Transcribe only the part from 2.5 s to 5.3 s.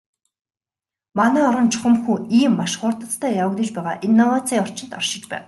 маш хурдацтай явагдаж байгаа инновацийн орчинд оршиж